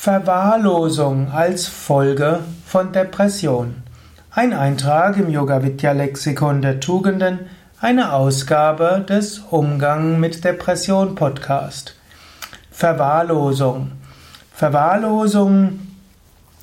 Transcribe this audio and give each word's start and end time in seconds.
Verwahrlosung 0.00 1.32
als 1.32 1.66
Folge 1.66 2.38
von 2.64 2.92
Depression. 2.92 3.82
Ein 4.30 4.52
Eintrag 4.52 5.16
im 5.16 5.28
Yoga 5.28 5.64
Vidya 5.64 5.90
Lexikon 5.90 6.62
der 6.62 6.78
Tugenden, 6.78 7.40
eine 7.80 8.12
Ausgabe 8.12 9.04
des 9.06 9.40
Umgang 9.50 10.20
mit 10.20 10.44
Depression 10.44 11.16
Podcast. 11.16 11.96
Verwahrlosung. 12.70 13.90
Verwahrlosung 14.54 15.80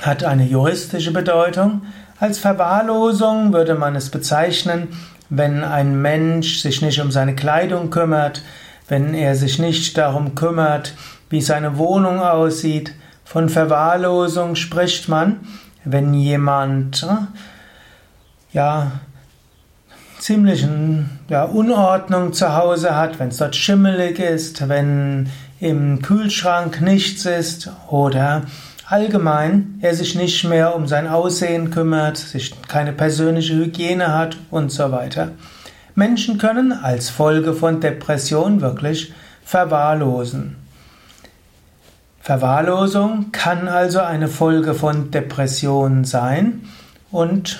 hat 0.00 0.24
eine 0.24 0.46
juristische 0.46 1.12
Bedeutung. 1.12 1.82
Als 2.18 2.38
Verwahrlosung 2.38 3.52
würde 3.52 3.74
man 3.74 3.94
es 3.94 4.08
bezeichnen, 4.08 4.88
wenn 5.28 5.64
ein 5.64 6.00
Mensch 6.00 6.60
sich 6.60 6.80
nicht 6.80 6.98
um 7.02 7.10
seine 7.10 7.34
Kleidung 7.34 7.90
kümmert, 7.90 8.40
wenn 8.88 9.12
er 9.12 9.34
sich 9.34 9.58
nicht 9.58 9.98
darum 9.98 10.34
kümmert, 10.34 10.94
wie 11.28 11.42
seine 11.42 11.76
Wohnung 11.76 12.20
aussieht, 12.20 12.94
von 13.28 13.50
Verwahrlosung 13.50 14.54
spricht 14.54 15.10
man, 15.10 15.40
wenn 15.84 16.14
jemand 16.14 17.02
äh, 17.02 17.26
ja 18.54 18.92
ziemlichen 20.18 21.10
ja, 21.28 21.44
Unordnung 21.44 22.32
zu 22.32 22.56
Hause 22.56 22.96
hat, 22.96 23.18
wenn 23.18 23.28
es 23.28 23.36
dort 23.36 23.54
schimmelig 23.54 24.18
ist, 24.18 24.66
wenn 24.70 25.28
im 25.60 26.00
Kühlschrank 26.00 26.80
nichts 26.80 27.26
ist 27.26 27.70
oder 27.90 28.44
allgemein 28.86 29.78
er 29.82 29.94
sich 29.94 30.14
nicht 30.14 30.44
mehr 30.44 30.74
um 30.74 30.86
sein 30.86 31.06
Aussehen 31.06 31.70
kümmert, 31.70 32.16
sich 32.16 32.54
keine 32.66 32.94
persönliche 32.94 33.56
Hygiene 33.56 34.14
hat 34.14 34.38
und 34.50 34.72
so 34.72 34.90
weiter. 34.90 35.32
Menschen 35.94 36.38
können 36.38 36.72
als 36.72 37.10
Folge 37.10 37.52
von 37.52 37.80
Depression 37.80 38.62
wirklich 38.62 39.12
verwahrlosen. 39.44 40.56
Verwahrlosung 42.28 43.32
kann 43.32 43.68
also 43.68 44.00
eine 44.00 44.28
Folge 44.28 44.74
von 44.74 45.10
Depression 45.10 46.04
sein. 46.04 46.60
Und 47.10 47.58